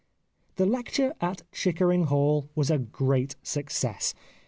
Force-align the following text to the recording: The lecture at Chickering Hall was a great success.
The 0.55 0.65
lecture 0.65 1.13
at 1.21 1.43
Chickering 1.51 2.05
Hall 2.05 2.49
was 2.55 2.71
a 2.71 2.79
great 2.79 3.35
success. 3.43 4.15